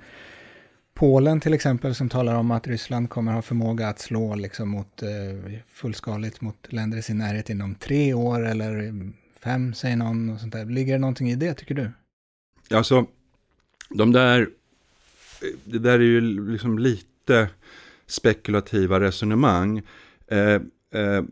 [0.93, 5.03] Polen till exempel som talar om att Ryssland kommer ha förmåga att slå liksom mot,
[5.03, 8.93] eh, fullskaligt mot länder i sin närhet inom tre år eller
[9.43, 10.29] fem säger någon.
[10.29, 10.65] Och sånt där.
[10.65, 11.91] Ligger det någonting i det tycker du?
[12.75, 13.05] Alltså,
[13.89, 14.49] de där
[15.63, 17.49] det där är ju liksom lite
[18.07, 19.81] spekulativa resonemang.
[20.27, 20.61] Eh,
[21.01, 21.23] eh,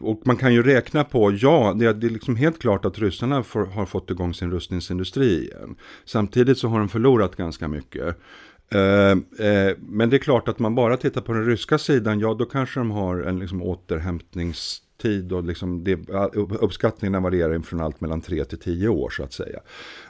[0.00, 3.42] och man kan ju räkna på, ja, det, det är liksom helt klart att ryssarna
[3.42, 5.76] får, har fått igång sin rustningsindustri igen.
[6.04, 8.16] Samtidigt så har de förlorat ganska mycket.
[8.68, 9.10] Eh,
[9.46, 12.44] eh, men det är klart att man bara tittar på den ryska sidan, ja då
[12.44, 18.44] kanske de har en liksom återhämtningstid och liksom det, uppskattningarna varierar från allt mellan 3
[18.44, 19.60] till 10 år så att säga.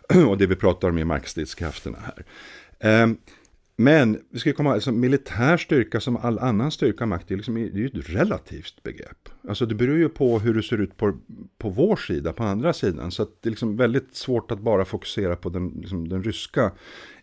[0.29, 2.25] och det vi pratar om är markstridskrafterna här.
[2.81, 3.17] Ehm,
[3.77, 7.37] men vi ska komma alltså, militär styrka som all annan styrka och makt, det är,
[7.37, 9.29] liksom, det är ju ett relativt begrepp.
[9.49, 11.19] Alltså det beror ju på hur det ser ut på,
[11.59, 13.11] på vår sida, på andra sidan.
[13.11, 16.73] Så det är liksom väldigt svårt att bara fokusera på den, liksom, den ryska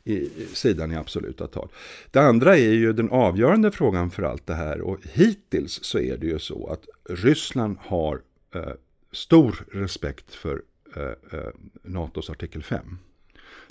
[0.04, 1.70] i, sidan i absoluta tal.
[2.12, 6.18] Det andra är ju den avgörande frågan för allt det här och hittills så är
[6.18, 8.22] det ju så att Ryssland har
[8.56, 8.72] eh,
[9.12, 10.62] stor respekt för
[10.96, 11.50] Eh, eh,
[11.84, 12.98] NATOs artikel 5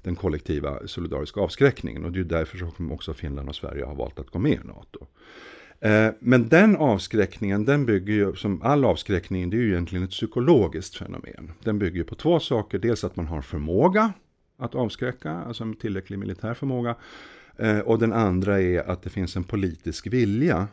[0.03, 2.05] den kollektiva solidariska avskräckningen.
[2.05, 4.67] Och det är därför som också Finland och Sverige har valt att gå med i
[4.67, 5.07] NATO.
[5.81, 10.11] Eh, men den avskräckningen, den bygger ju, som all avskräckning, det är ju egentligen ett
[10.11, 11.53] psykologiskt fenomen.
[11.65, 14.13] Den bygger på två saker, dels att man har förmåga
[14.59, 16.97] att avskräcka, alltså en tillräcklig militär förmåga.
[17.57, 20.69] Eh, och den andra är att det finns en politisk vilja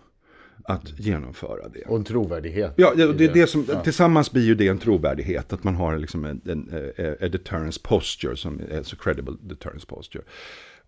[0.64, 1.82] att genomföra det.
[1.82, 2.74] Och en trovärdighet.
[2.76, 3.84] Ja, det, det, det som, ja.
[3.84, 5.54] tillsammans blir ju det en trovärdighet.
[5.54, 9.88] Att man har liksom en, en, en, en deterrence posture, som är så credible deterrence
[9.88, 10.24] posture.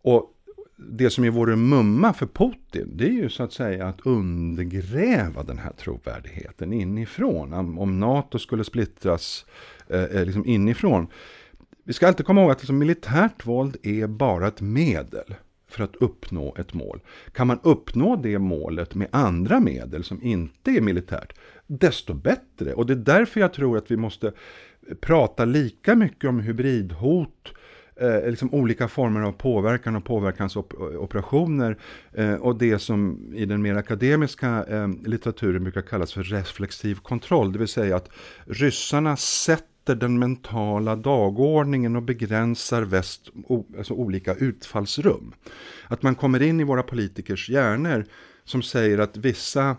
[0.01, 0.35] Och
[0.87, 5.43] det som är vår mumma för Putin, det är ju så att säga att undergräva
[5.43, 7.53] den här trovärdigheten inifrån.
[7.53, 9.45] Om, om NATO skulle splittras
[9.87, 11.07] eh, eh, liksom inifrån.
[11.83, 15.35] Vi ska alltid komma ihåg att liksom militärt våld är bara ett medel
[15.69, 16.99] för att uppnå ett mål.
[17.31, 21.33] Kan man uppnå det målet med andra medel som inte är militärt,
[21.67, 22.73] desto bättre.
[22.73, 24.31] Och det är därför jag tror att vi måste
[25.01, 27.53] prata lika mycket om hybridhot,
[27.95, 31.77] eh, liksom olika former av påverkan och påverkansoperationer
[32.13, 37.51] eh, och det som i den mer akademiska eh, litteraturen brukar kallas för reflexiv kontroll,
[37.51, 38.09] det vill säga att
[38.45, 43.29] ryssarna sätter den mentala dagordningen och begränsar väst,
[43.77, 45.33] alltså olika utfallsrum.
[45.87, 48.05] Att man kommer in i våra politikers hjärnor
[48.43, 49.69] som säger att vissa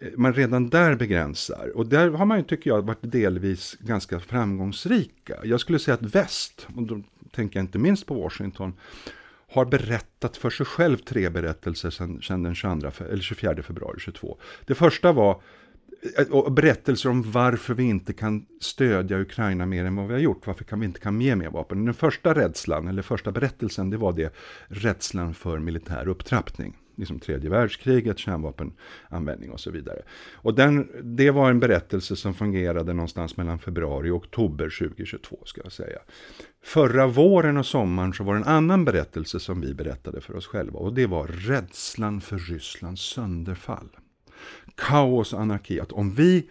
[0.00, 1.72] eh, man redan där begränsar.
[1.74, 5.36] Och där har man ju, tycker jag, varit delvis ganska framgångsrika.
[5.44, 7.02] Jag skulle säga att väst, och då
[7.32, 8.72] tänker jag inte minst på Washington,
[9.54, 14.38] har berättat för sig själv tre berättelser sedan, sedan den 22, eller 24 februari 22.
[14.66, 15.40] Det första var
[16.18, 20.20] Eh, och berättelser om varför vi inte kan stödja Ukraina mer än vad vi har
[20.20, 20.46] gjort.
[20.46, 21.84] Varför kan vi inte kan ge mer vapen?
[21.84, 24.34] Den första rädslan, eller första berättelsen, det var det
[24.68, 30.02] rädslan för militär upptrappning liksom tredje världskriget, kärnvapenanvändning och så vidare.
[30.32, 35.60] Och den, det var en berättelse som fungerade någonstans mellan februari och oktober 2022 ska
[35.64, 35.98] jag säga.
[36.64, 40.46] Förra våren och sommaren så var det en annan berättelse som vi berättade för oss
[40.46, 43.88] själva och det var rädslan för Rysslands sönderfall.
[44.76, 46.48] Kaos och anarki, att om vi,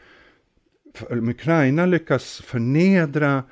[1.10, 3.44] om Ukraina lyckas förnedra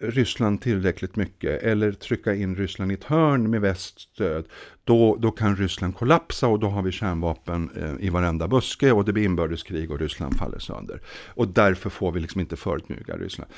[0.00, 4.44] Ryssland tillräckligt mycket eller trycka in Ryssland i ett hörn med väststöd,
[4.84, 9.04] då, då kan Ryssland kollapsa och då har vi kärnvapen eh, i varenda buske och
[9.04, 11.00] det blir inbördeskrig och Ryssland faller sönder.
[11.26, 13.50] Och därför får vi liksom inte förutmjuka Ryssland.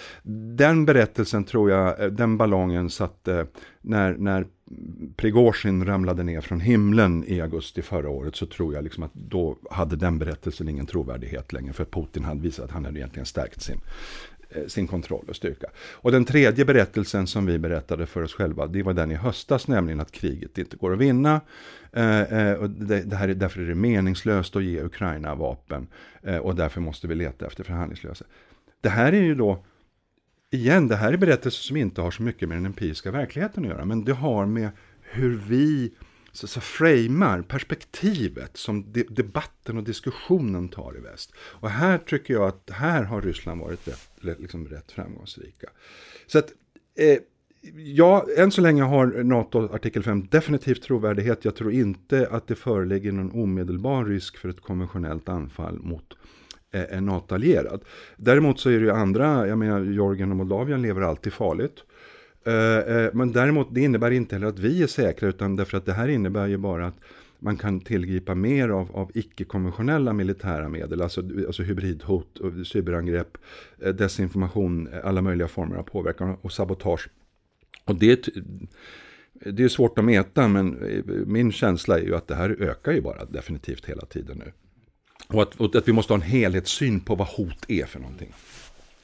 [0.57, 3.47] Den berättelsen tror jag, eh, den ballongen satte,
[3.81, 4.47] när, när
[5.17, 9.57] Prigozjin ramlade ner från himlen i augusti förra året så tror jag liksom att då
[9.71, 13.27] hade den berättelsen ingen trovärdighet längre för att Putin hade visat att han hade egentligen
[13.27, 13.81] stärkt sin
[14.51, 15.67] eh, sin kontroll och styrka.
[15.93, 19.69] Och den tredje berättelsen som vi berättade för oss själva, det var den i höstas,
[19.69, 21.41] nämligen att kriget inte går att vinna.
[21.93, 25.87] Eh, eh och det, det här är, därför är det meningslöst att ge Ukraina vapen
[26.23, 28.25] eh, och därför måste vi leta efter förhandlingslösa.
[28.81, 29.65] Det här är ju då,
[30.51, 33.71] igen, det här är berättelser som inte har så mycket med den empiriska verkligheten att
[33.71, 35.93] göra, men det har med hur vi
[36.33, 41.33] så, så framar perspektivet som de, debatten och diskussionen tar i väst.
[41.39, 45.71] Och här tycker jag att här har Ryssland varit rätt, liksom rätt framgångsrika.
[46.27, 46.53] Så att,
[46.99, 47.19] eh,
[47.77, 51.45] ja, än så länge har NATO artikel 5 definitivt trovärdighet.
[51.45, 56.17] Jag tror inte att det föreligger någon omedelbar risk för ett konventionellt anfall mot
[56.73, 57.85] en NATO-allierad.
[58.17, 61.85] Däremot så är det ju andra, jag menar Georgien och Moldavien lever alltid farligt.
[62.45, 65.87] Eh, eh, men däremot, det innebär inte heller att vi är säkra, utan därför att
[65.87, 66.97] det här innebär ju bara att
[67.39, 73.39] man kan tillgripa mer av, av icke-konventionella militära medel, alltså, alltså hybridhot, och cyberangrepp,
[73.83, 77.09] eh, desinformation, alla möjliga former av påverkan och sabotage.
[77.85, 78.29] Och det,
[79.33, 80.79] det är svårt att mäta, men
[81.27, 84.53] min känsla är ju att det här ökar ju bara definitivt hela tiden nu.
[85.33, 88.33] Och att, och att vi måste ha en helhetssyn på vad hot är för någonting.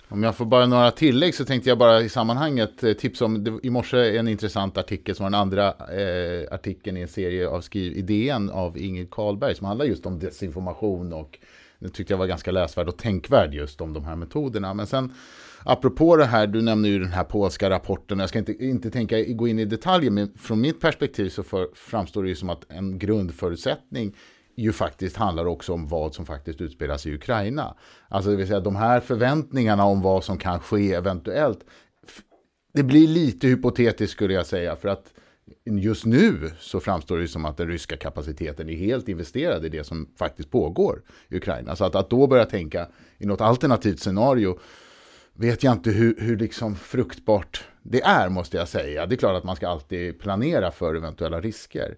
[0.08, 3.60] Om jag får bara några tillägg så tänkte jag bara i sammanhanget eh, tipsa om,
[3.62, 7.60] i morse en intressant artikel som var den andra eh, artikeln i en serie av
[7.60, 11.38] Skriv idén av Ingrid Karlberg som handlar just om desinformation och
[11.78, 14.74] det tyckte jag var ganska läsvärd och tänkvärd just om de här metoderna.
[14.74, 15.14] Men sen
[15.64, 19.22] apropå det här, du nämner ju den här polska rapporten, jag ska inte, inte tänka
[19.22, 22.70] gå in i detaljer, men från mitt perspektiv så för, framstår det ju som att
[22.72, 24.14] en grundförutsättning
[24.56, 27.74] ju faktiskt handlar också om vad som faktiskt utspelas i Ukraina.
[28.08, 31.58] Alltså det vill säga de här förväntningarna om vad som kan ske eventuellt.
[32.72, 35.12] Det blir lite hypotetiskt skulle jag säga för att
[35.64, 39.84] just nu så framstår det som att den ryska kapaciteten är helt investerad i det
[39.84, 41.76] som faktiskt pågår i Ukraina.
[41.76, 42.88] Så att, att då börja tänka
[43.18, 44.58] i något alternativt scenario
[45.32, 49.06] vet jag inte hur, hur liksom fruktbart det är måste jag säga.
[49.06, 51.96] Det är klart att man ska alltid planera för eventuella risker.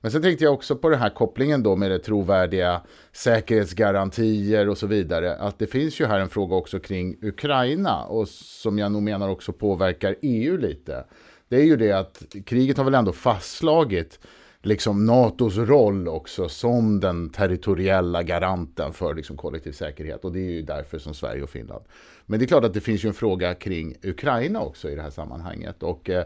[0.00, 2.82] Men sen tänkte jag också på den här kopplingen då med det trovärdiga
[3.12, 5.36] säkerhetsgarantier och så vidare.
[5.36, 9.28] Att det finns ju här en fråga också kring Ukraina och som jag nog menar
[9.28, 11.04] också påverkar EU lite.
[11.48, 14.20] Det är ju det att kriget har väl ändå fastslagit
[14.62, 20.24] liksom NATOs roll också som den territoriella garanten för liksom kollektiv säkerhet.
[20.24, 21.84] Och det är ju därför som Sverige och Finland.
[22.26, 25.02] Men det är klart att det finns ju en fråga kring Ukraina också i det
[25.02, 25.82] här sammanhanget.
[25.82, 26.24] Och eh,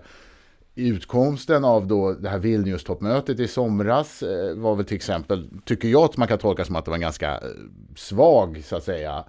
[0.74, 6.04] utkomsten av då det här Vilnius-toppmötet i somras eh, var väl till exempel, tycker jag
[6.04, 7.40] att man kan tolka som att det var en ganska eh,
[7.96, 9.24] svag, så att säga,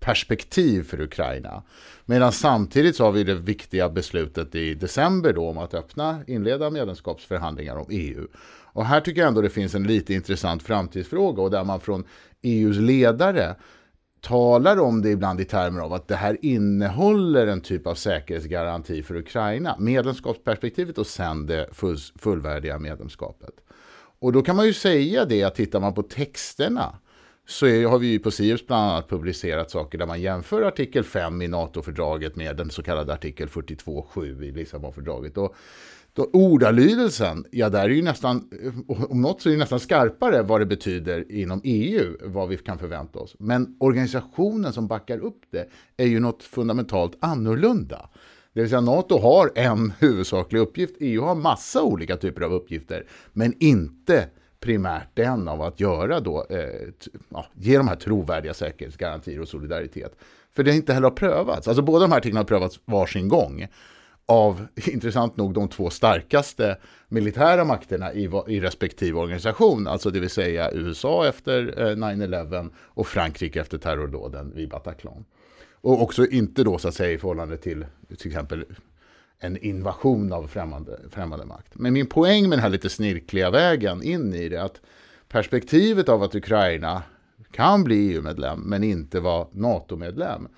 [0.00, 1.62] perspektiv för Ukraina.
[2.04, 6.70] Medan samtidigt så har vi det viktiga beslutet i december då om att öppna, inleda
[6.70, 8.26] medlemskapsförhandlingar om EU.
[8.72, 12.04] Och här tycker jag ändå det finns en lite intressant framtidsfråga och där man från
[12.42, 13.56] EUs ledare
[14.20, 19.02] talar om det ibland i termer av att det här innehåller en typ av säkerhetsgaranti
[19.02, 23.54] för Ukraina, medlemskapsperspektivet och sen det full, fullvärdiga medlemskapet.
[24.20, 26.98] Och då kan man ju säga det att tittar man på texterna
[27.46, 31.04] så är, har vi ju på Sirius bland annat publicerat saker där man jämför artikel
[31.04, 35.36] 5 i NATO-fördraget med den så kallade artikel 42.7 i Lissabonfördraget.
[35.38, 35.54] Och
[36.18, 38.48] då ordalydelsen, ja där är ju nästan,
[39.08, 42.78] om något så är det nästan skarpare vad det betyder inom EU, vad vi kan
[42.78, 43.36] förvänta oss.
[43.38, 48.08] Men organisationen som backar upp det är ju något fundamentalt annorlunda.
[48.52, 53.06] Det vill säga NATO har en huvudsaklig uppgift, EU har massa olika typer av uppgifter,
[53.32, 54.28] men inte
[54.60, 56.88] primärt den av att göra då, eh,
[57.28, 60.16] ja, ge de här trovärdiga säkerhetsgarantier och solidaritet.
[60.52, 61.68] För det inte heller har prövats.
[61.68, 63.68] Alltså båda de här tingen har prövats varsin gång
[64.28, 66.76] av, intressant nog, de två starkaste
[67.08, 73.06] militära makterna i, i respektive organisation, alltså det vill säga USA efter eh, 9-11 och
[73.06, 75.24] Frankrike efter terrordåden vid Bataclan.
[75.80, 77.86] Och också inte då så att säga i förhållande till
[78.18, 78.64] till exempel
[79.38, 81.74] en invasion av främmande, främmande makt.
[81.74, 84.80] Men min poäng med den här lite snirkliga vägen in i det är att
[85.28, 87.02] perspektivet av att Ukraina
[87.50, 90.48] kan bli EU-medlem men inte vara NATO-medlem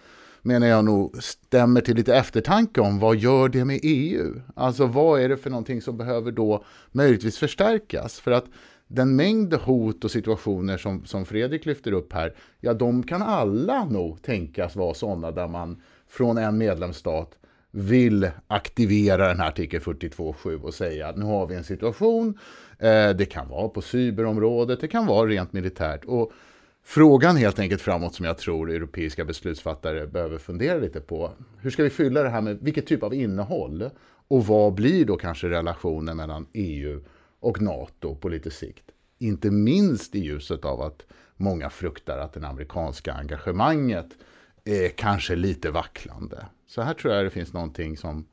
[0.42, 4.40] menar jag nog stämmer till lite eftertanke om vad gör det med EU?
[4.54, 8.20] Alltså vad är det för någonting som behöver då möjligtvis förstärkas?
[8.20, 8.44] För att
[8.88, 13.84] den mängd hot och situationer som, som Fredrik lyfter upp här, ja de kan alla
[13.84, 17.36] nog tänkas vara sådana där man från en medlemsstat
[17.70, 22.38] vill aktivera den här artikel 42.7 och säga att nu har vi en situation,
[22.78, 26.04] eh, det kan vara på cyberområdet, det kan vara rent militärt.
[26.04, 26.32] Och
[26.84, 31.32] frågan helt enkelt framåt som jag tror europeiska beslutsfattare behöver fundera lite på.
[31.58, 33.90] Hur ska vi fylla det här med vilket typ av innehåll?
[34.28, 37.04] Och vad blir då kanske relationen mellan EU
[37.40, 38.84] och NATO på lite sikt?
[39.18, 44.06] Inte minst i ljuset av att många fruktar att det amerikanska engagemanget
[44.64, 46.46] är kanske lite vacklande.
[46.66, 48.26] Så här tror jag det finns någonting som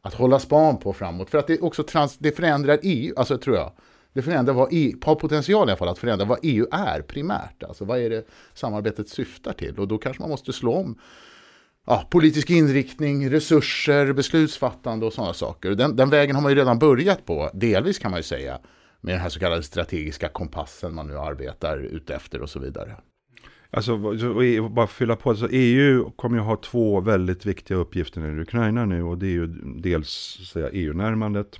[0.00, 1.30] att hålla span på framåt.
[1.30, 3.72] För att det också trans, det förändrar EU, alltså tror jag.
[4.14, 7.62] Det förändrar vad EU, har potential i alla fall att förändra vad EU är primärt.
[7.62, 9.78] Alltså vad är det samarbetet syftar till?
[9.78, 10.98] Och då kanske man måste slå om
[11.86, 15.70] ja, politisk inriktning, resurser, beslutsfattande och sådana saker.
[15.70, 18.58] Den, den vägen har man ju redan börjat på, delvis kan man ju säga,
[19.00, 22.96] med den här så kallade strategiska kompassen man nu arbetar utefter och så vidare.
[23.70, 23.98] Alltså,
[24.68, 29.02] bara fylla på, alltså, EU kommer ju ha två väldigt viktiga uppgifter i Ukraina nu
[29.02, 29.46] och det är ju
[29.76, 30.38] dels
[30.72, 31.58] EU-närmandet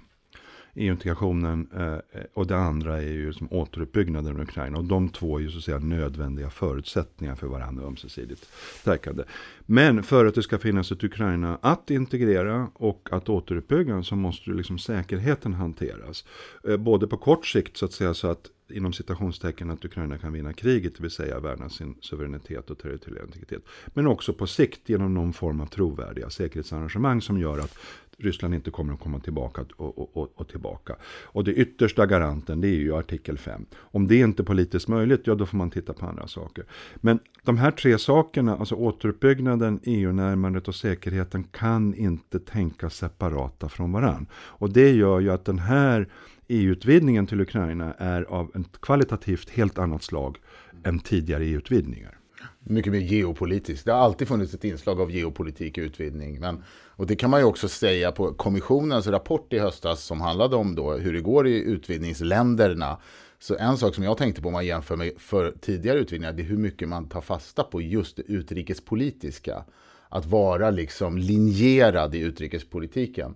[0.75, 4.79] EU-integrationen eh, och det andra är ju som återuppbyggnaden av Ukraina.
[4.79, 8.49] Och de två är ju så att säga nödvändiga förutsättningar för varandra ömsesidigt
[8.81, 9.25] stärkande.
[9.67, 14.51] Men för att det ska finnas ett Ukraina att integrera och att återuppbygga så måste
[14.51, 16.25] ju liksom säkerheten hanteras.
[16.69, 20.33] Eh, både på kort sikt så att säga så att inom citationstecken att Ukraina kan
[20.33, 23.63] vinna kriget, det vill säga värna sin suveränitet och territoriella integritet.
[23.87, 27.79] Men också på sikt genom någon form av trovärdiga säkerhetsarrangemang som gör att
[28.19, 30.97] Ryssland inte kommer att komma tillbaka och, och, och, tillbaka.
[31.05, 33.67] Och det yttersta garanten det är ju artikel 5.
[33.77, 36.65] Om det inte är politiskt möjligt, ja då får man titta på andra saker.
[36.97, 43.93] Men de här tre sakerna, alltså återuppbyggnaden, EU-närmandet och säkerheten kan inte tänkas separata från
[43.93, 44.27] varann.
[44.35, 46.09] Och det gör ju att den här
[46.49, 50.39] EU-utvidgningen till Ukraina är av ett kvalitativt helt annat slag
[50.85, 52.19] än tidigare EU-utvidgningar.
[52.61, 53.85] Mycket mer geopolitiskt.
[53.85, 56.41] Det har alltid funnits ett inslag av geopolitik i utvidgning.
[56.41, 56.63] Men,
[56.97, 60.75] och det kan man ju också säga på kommissionens rapport i höstas som handlade om
[60.75, 63.01] då hur det går i utvidgningsländerna.
[63.39, 66.43] Så en sak som jag tänkte på om man jämför med för tidigare utvidgningar, det
[66.43, 69.65] är hur mycket man tar fasta på just det utrikespolitiska.
[70.09, 73.35] Att vara liksom linjerad i utrikespolitiken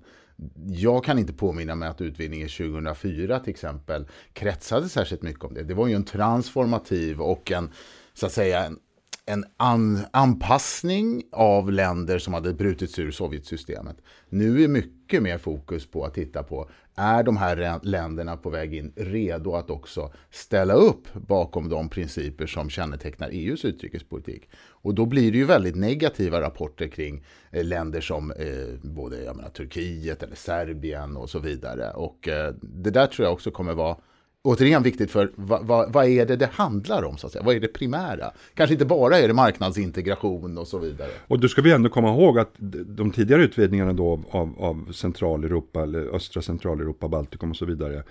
[0.67, 5.63] jag kan inte påminna mig att utvidgningen 2004 till exempel kretsade särskilt mycket om det.
[5.63, 7.71] Det var ju en transformativ och en,
[8.15, 8.79] så att säga, en,
[9.27, 13.97] en an, anpassning av länder som hade brutits ur Sovjetsystemet.
[14.29, 18.51] Nu är mycket mycket mer fokus på att titta på, är de här länderna på
[18.51, 24.49] väg in redo att också ställa upp bakom de principer som kännetecknar EUs utrikespolitik?
[24.83, 29.37] Och då blir det ju väldigt negativa rapporter kring eh, länder som eh, både jag
[29.37, 31.91] menar, Turkiet eller Serbien och så vidare.
[31.91, 33.97] Och eh, det där tror jag också kommer vara
[34.43, 37.17] återigen viktigt för vad, vad, vad, är det det handlar om?
[37.17, 37.45] Så att säga?
[37.45, 38.31] Vad är det primära?
[38.55, 41.11] Kanske inte bara är det marknadsintegration och så vidare.
[41.27, 42.55] Och då ska vi ändå komma ihåg att
[42.87, 48.03] de tidigare utvidgningarna då av, av Centraleuropa, eller östra Centraleuropa, Baltikum och så vidare.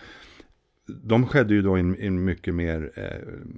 [0.88, 3.04] De skedde ju då i en, mycket mer eh,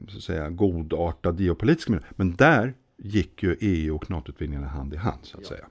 [0.08, 2.06] så att säga, godartad geopolitisk miljö.
[2.16, 5.50] Men där gick ju EU och NATO-utvidgningarna hand i hand så att ja.
[5.50, 5.66] säga.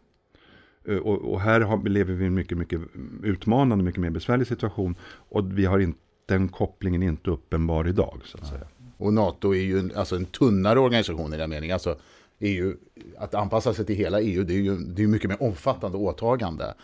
[0.89, 2.81] Eh, och, och, här har, lever vi i en mycket, mycket
[3.23, 4.95] utmanande, mycket mer besvärlig situation.
[5.03, 5.99] Och vi har inte
[6.29, 8.21] den kopplingen inte uppenbar idag.
[8.25, 8.67] Så att säga.
[8.97, 11.75] Och NATO är ju en, alltså en tunnare organisation i den meningen.
[11.75, 11.97] Alltså
[12.39, 12.77] EU,
[13.19, 16.75] att anpassa sig till hela EU, det är ju det är mycket mer omfattande åtagande.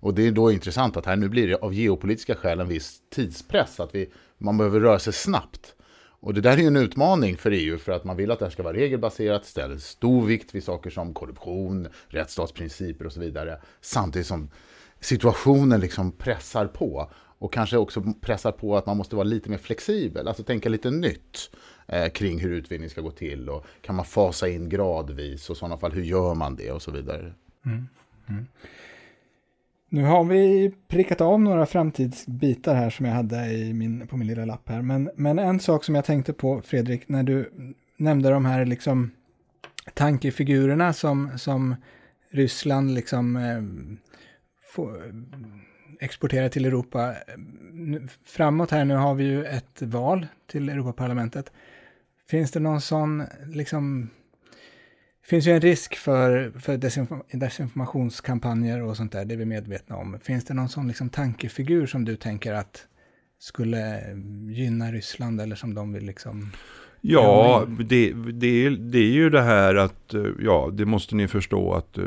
[0.00, 3.00] Och det är då intressant att här nu blir det av geopolitiska skäl en viss
[3.14, 3.80] tidspress.
[3.80, 5.74] Att vi, man behöver röra sig snabbt.
[6.20, 8.44] Och det där är ju en utmaning för EU för att man vill att det
[8.44, 13.60] här ska vara regelbaserat, ställer stor vikt vid saker som korruption, rättsstatsprinciper och så vidare.
[13.80, 14.50] Samtidigt som
[15.04, 19.58] situationen liksom pressar på och kanske också pressar på att man måste vara lite mer
[19.58, 21.50] flexibel, alltså tänka lite nytt
[21.86, 25.58] eh, kring hur utvinning ska gå till och kan man fasa in gradvis och i
[25.58, 27.32] sådana fall hur gör man det och så vidare.
[27.66, 27.88] Mm.
[28.28, 28.46] Mm.
[29.88, 34.28] Nu har vi prickat av några framtidsbitar här som jag hade i min, på min
[34.28, 37.50] lilla lapp här, men, men en sak som jag tänkte på Fredrik, när du
[37.96, 39.10] nämnde de här liksom
[39.94, 41.74] tankefigurerna som, som
[42.30, 43.62] Ryssland liksom eh,
[44.74, 45.02] få,
[46.00, 47.14] exportera till Europa.
[48.24, 51.52] Framåt här nu har vi ju ett val till Europaparlamentet.
[52.28, 54.10] Finns det någon sån, liksom,
[55.20, 56.76] det finns ju en risk för, för
[57.36, 60.18] desinformationskampanjer och sånt där, det är vi medvetna om.
[60.22, 62.86] Finns det någon sån liksom tankefigur som du tänker att
[63.38, 64.00] skulle
[64.48, 66.52] gynna Ryssland eller som de vill liksom
[67.06, 71.72] Ja, det, det, det är ju det här att, eh, ja, det måste ni förstå
[71.72, 72.04] att uh,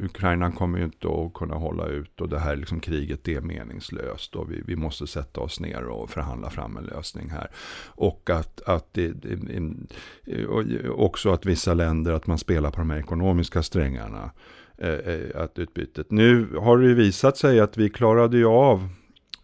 [0.00, 4.36] Ukraina kommer ju inte att kunna hålla ut och det här liksom, kriget är meningslöst
[4.36, 7.50] och vi, vi måste sätta oss ner och förhandla fram en lösning här.
[7.86, 10.64] Och att, att det, det och
[11.04, 14.30] också att vissa länder, att man spelar på de här ekonomiska strängarna.
[14.78, 16.10] Eh, att utbytet.
[16.10, 18.88] Nu har det ju visat sig att vi klarade ju av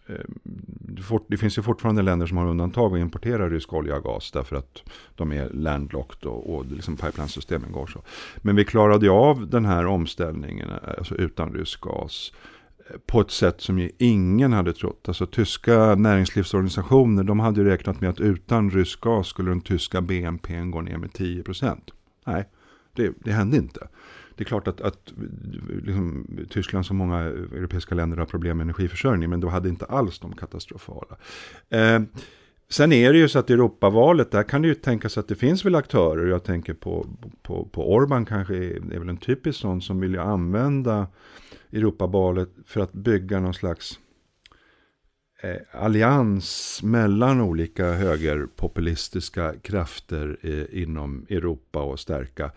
[0.07, 0.15] Eh,
[1.29, 4.57] det finns ju fortfarande länder som har undantag och importerar rysk olja och gas därför
[4.57, 4.83] att
[5.15, 8.03] de är landlocked och, och liksom pipelinesystemen går så.
[8.37, 12.33] Men vi klarade ju av den här omställningen eh, alltså utan rysk gas
[12.91, 15.09] eh, på ett sätt som ju ingen hade trott.
[15.09, 20.01] Alltså tyska näringslivsorganisationer de hade ju räknat med att utan rysk gas skulle den tyska
[20.01, 21.79] BNP gå ner med 10%.
[22.27, 22.49] Nej,
[22.97, 23.89] det, det hände inte
[24.37, 25.13] det är klart att, att
[25.83, 30.19] liksom, Tyskland som många europeiska länder har problem med energiförsörjning, men då hade inte alls
[30.19, 31.17] de katastrofala.
[31.71, 32.01] Eh,
[32.73, 35.65] Sen är det ju så att Europavalet, där kan det ju tänkas att det finns
[35.65, 37.07] väl aktörer, jag tänker på,
[37.43, 41.07] på, på Orban kanske är, är väl en typisk sån som vill ju använda
[41.73, 43.99] Europavalet för att bygga någon slags
[45.43, 52.51] eh, allians mellan olika högerpopulistiska krafter eh, inom Europa och stärka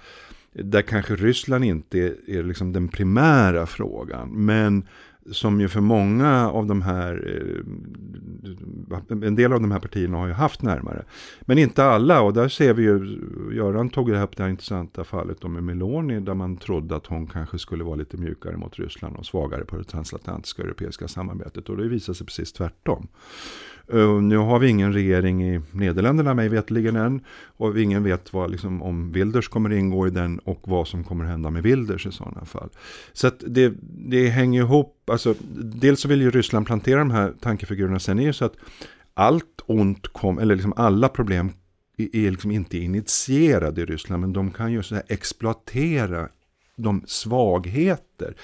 [0.64, 4.46] där kanske Ryssland inte är, är liksom den primära frågan.
[4.46, 4.88] Men
[5.32, 7.14] som ju för många av de här,
[8.92, 11.06] eh, en del av de här partierna har ju haft närmare.
[11.42, 13.20] Men inte alla och där ser vi ju,
[13.54, 17.28] Göran tog det upp det här intressanta fallet med Meloni där man trodde att hon
[17.28, 21.78] kanske skulle vara lite mjukare mot Ryssland och svagare på det transatlantiska europeiska samarbetet och
[21.78, 23.08] det visade sig precis tvärtom.
[23.94, 27.22] Eh, nu har vi ingen regering i Nederländerna mig vetligen än.
[27.58, 31.26] Och ingen vet vad, liksom, om Wilders kommer ingå i den och vad som kommer
[31.26, 32.70] hända med Wilders i sådana fall.
[33.14, 34.95] Så att det, det hänger ihop.
[35.06, 38.00] Alltså, dels så vill ju Ryssland plantera de här tankefigurerna.
[38.00, 38.56] Sen är det så att
[39.14, 41.52] allt ont kom, eller liksom alla problem
[41.98, 44.22] är liksom inte initierade i Ryssland.
[44.22, 46.30] Men de kan ju så exploatera
[46.76, 48.36] de svagheter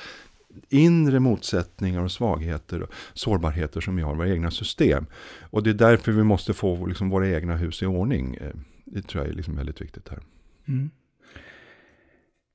[0.70, 5.06] inre motsättningar och svagheter och sårbarheter som vi har i våra egna system.
[5.42, 8.36] Och det är därför vi måste få liksom våra egna hus i ordning.
[8.36, 8.52] Eh,
[8.86, 10.20] det tror jag är liksom väldigt viktigt här.
[10.68, 10.90] Mm.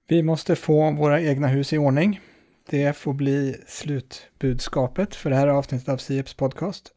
[0.08, 2.20] Vi måste få våra egna hus i ordning.
[2.70, 6.92] Det får bli slutbudskapet för det här avsnittet av Sieps podcast.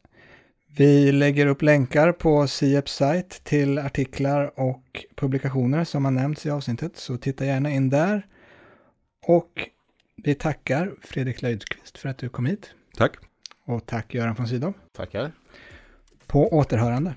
[0.76, 6.50] Vi lägger upp länkar på Sieps sajt till artiklar och publikationer som har nämnts i
[6.50, 8.26] avsnittet, så titta gärna in där.
[9.26, 9.68] Och
[10.16, 12.70] vi tackar Fredrik Löjdqvist för att du kom hit.
[12.96, 13.16] Tack.
[13.64, 14.72] Och tack Göran von Sydow.
[14.92, 15.32] Tackar.
[16.26, 17.14] På återhörande.